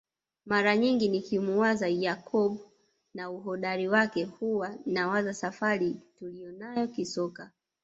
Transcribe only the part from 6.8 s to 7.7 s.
kisoka